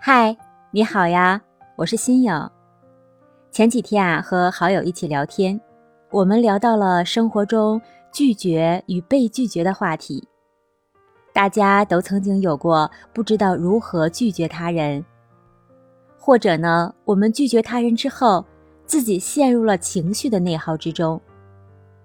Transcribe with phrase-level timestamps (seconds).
[0.00, 0.34] 嗨，
[0.70, 1.42] 你好呀，
[1.74, 2.50] 我是新颖。
[3.50, 5.60] 前几天啊，和好友一起聊天，
[6.10, 7.82] 我们聊到了生活中
[8.12, 10.26] 拒绝与被拒绝的话题。
[11.32, 15.04] 大家都曾经有过不知道如何拒绝他人，
[16.16, 18.44] 或者呢，我们拒绝他人之后，
[18.86, 21.20] 自己陷入了情绪的内耗之中。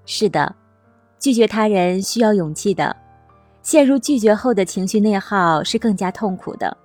[0.04, 0.56] 是的，
[1.20, 2.96] 拒绝他人需要勇气的，
[3.62, 6.76] 陷入拒绝后的情绪内耗是更加痛苦的。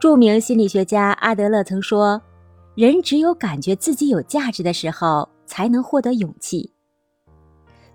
[0.00, 2.22] 著名心理学家阿德勒曾说
[2.74, 6.72] ：“人只有感觉自己有价值的时候，才能获得勇气。”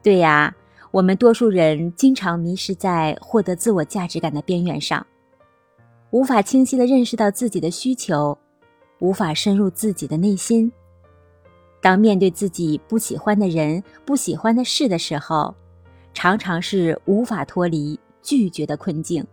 [0.03, 0.55] 对呀，
[0.91, 5.03] 我们多数人经常迷失在获得自我价值感的边缘上，
[6.11, 8.37] 无法清晰的认识到自己的需求，
[8.99, 10.71] 无法深入自己的内心。
[11.81, 15.55] 当面对自己不喜欢的人、不喜欢的事的时候，
[16.13, 19.25] 常常是无法脱离拒绝的困境。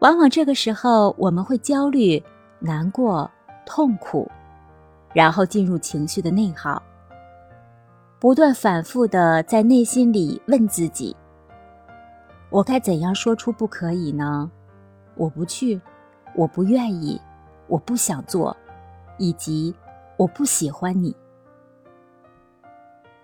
[0.00, 2.22] 往往这个时候，我们会焦虑、
[2.60, 3.28] 难过、
[3.66, 4.30] 痛苦，
[5.12, 6.80] 然后进入情绪的内耗，
[8.20, 11.16] 不断反复的在内心里问自己
[12.48, 14.48] ：“我该怎样说出不可以呢？
[15.16, 15.80] 我不去，
[16.36, 17.20] 我不愿意，
[17.66, 18.56] 我不想做，
[19.18, 19.74] 以及
[20.16, 21.14] 我不喜欢你。”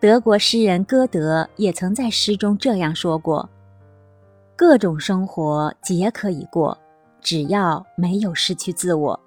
[0.01, 3.48] 德国诗人歌德也曾在诗中这样说过。
[4.57, 6.77] 各种生活皆可以过，
[7.21, 9.19] 只要没有失去自我，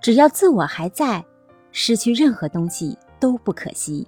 [0.00, 1.24] 只要自我还在，
[1.70, 4.04] 失去任何东西都不可惜。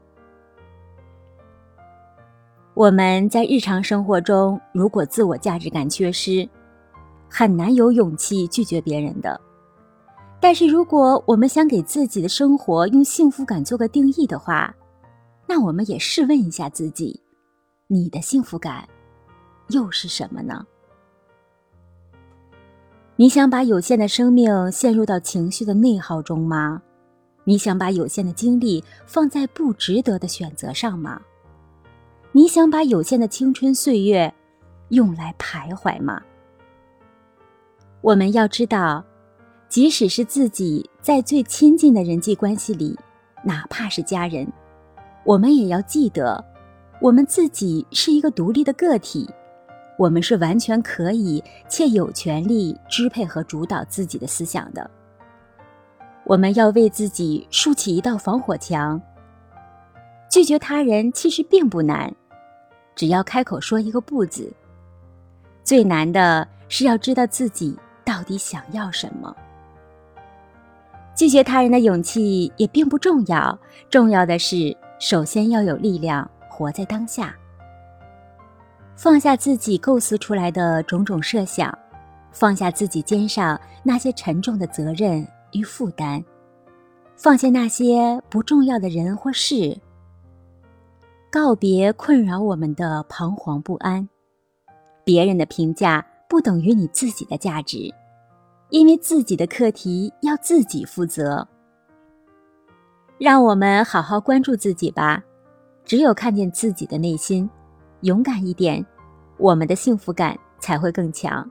[2.75, 6.49] 我们在日常生活中，如果自我价值感缺失，
[7.29, 9.41] 很难有勇气拒绝别人的。
[10.41, 14.75] 但是，如果我们想给自己的生活用幸福感做个定义的话，
[15.47, 17.21] 那我们也试问一下自己：
[17.87, 18.89] 你的幸福感？
[19.71, 20.67] 又是什么呢？
[23.17, 26.81] 你想把有限的生命陷入到情绪的内耗中吗？
[27.45, 31.21] 你想把有限的精力放在不值得的选择上吗？
[32.33, 34.33] 你想把有限的青春岁月
[34.91, 36.23] 用来徘徊吗？
[38.01, 39.05] 我们要知道，
[39.69, 42.99] 即使是自己在最亲近的人际关系里，
[43.45, 44.51] 哪怕是家人，
[45.25, 46.43] 我们也要记得，
[47.01, 49.29] 我们自己是一个独立的个体。
[50.01, 54.91] 我们是完全可以且有权利支配和主导自己的思想的。
[56.25, 58.99] 我们要为自己竖起一道防火墙。
[60.31, 62.11] 拒绝他人其实并不难，
[62.95, 64.51] 只要开口说一个“不”字。
[65.63, 69.37] 最难的是要知道自己到底想要什么。
[71.15, 73.59] 拒绝他人的勇气也并不重要，
[73.91, 77.37] 重要的是首先要有力量，活在当下。
[79.03, 81.77] 放下自己构思出来的种种设想，
[82.33, 86.23] 放下自己肩上那些沉重的责任与负担，
[87.17, 89.75] 放下那些不重要的人或事，
[91.31, 94.07] 告别困扰我们的彷徨不安。
[95.03, 97.91] 别人的评价不等于你自己的价值，
[98.69, 101.49] 因为自己的课题要自己负责。
[103.17, 105.25] 让我们好好关注自己吧，
[105.87, 107.49] 只有看见自己的内心。
[108.03, 108.85] 勇敢一点，
[109.37, 111.49] 我们的幸福感才会更强。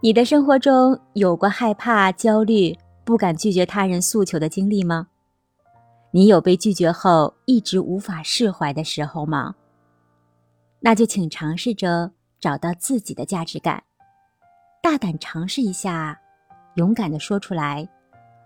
[0.00, 5.08] 你的生活中有过害怕、焦虑、不敢拒绝他人诉求的经历吗？
[6.12, 9.54] 你有被拒绝后一直无法释怀的时候吗？
[10.80, 12.10] 那就请尝试着
[12.40, 13.82] 找到自己的价值感，
[14.82, 16.18] 大胆尝试一下，
[16.76, 17.86] 勇敢的说出来：“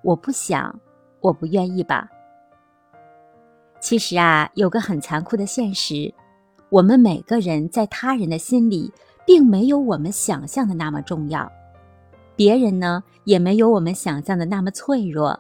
[0.03, 0.75] 我不想，
[1.21, 2.09] 我不愿意吧。”
[3.81, 6.13] 其实啊，有个很残酷的现实。
[6.71, 8.93] 我们每个人在他人的心里，
[9.27, 11.51] 并没有我们想象的那么重要，
[12.35, 15.39] 别人呢也没有我们想象的那么脆弱，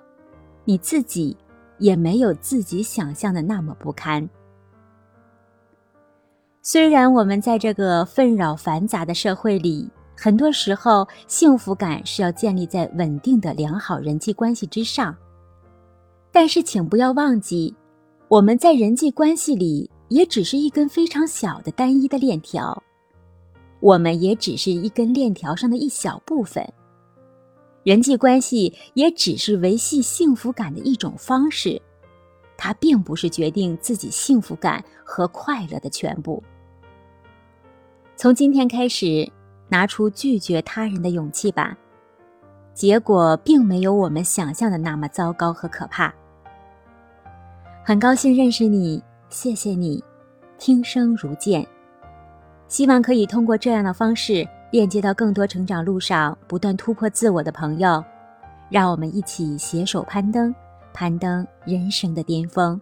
[0.64, 1.36] 你自己
[1.78, 4.28] 也没有自己想象的那么不堪。
[6.62, 15.14] 虽然我们在这个纷扰繁杂的社会里，很多时候幸福感是要建立在稳定的良好人际关系之上，
[16.30, 17.74] 但是请不要忘记，
[18.28, 19.90] 我们在人际关系里。
[20.08, 22.82] 也只是一根非常小的单一的链条，
[23.80, 26.66] 我们也只是一根链条上的一小部分。
[27.82, 31.80] 人际关系也只是维系幸福感的一种方式，
[32.56, 36.42] 它并不是决定自己幸福感和快乐的全部。
[38.16, 39.30] 从今天开始，
[39.68, 41.76] 拿出拒绝他人的勇气吧，
[42.72, 46.14] 结果并没有我们想象的那么糟糕和可怕。
[47.84, 49.02] 很高兴认识你。
[49.34, 50.02] 谢谢你，
[50.58, 51.66] 听声如见。
[52.68, 58.02] 希望可以通过这样的方式，链接到更多成长路上不断突破自我的朋友，
[58.70, 60.54] 让我们一起携手攀登，
[60.92, 62.80] 攀登人生的巅峰。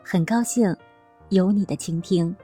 [0.00, 0.74] 很高兴
[1.30, 2.34] 有你的倾听。